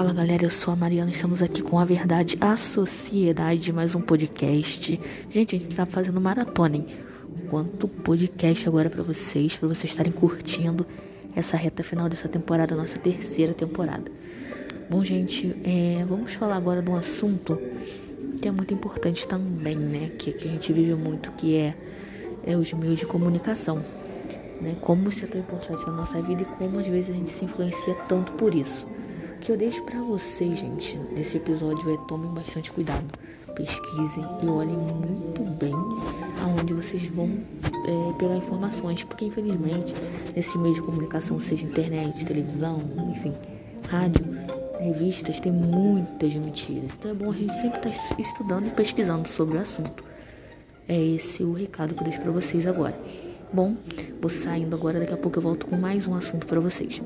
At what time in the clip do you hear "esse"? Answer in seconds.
50.98-51.42